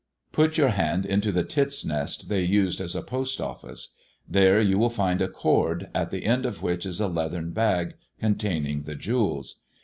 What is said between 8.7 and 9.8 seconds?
the jewels.